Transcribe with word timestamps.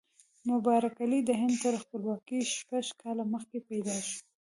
مبارک 0.49 0.95
علي 1.03 1.19
د 1.25 1.29
هند 1.41 1.55
تر 1.63 1.73
خپلواکۍ 1.83 2.39
شپږ 2.57 2.85
کاله 3.01 3.23
مخکې 3.33 3.57
پیدا 3.69 3.97
شو. 4.07 4.19